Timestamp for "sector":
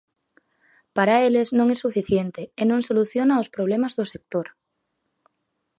4.13-4.47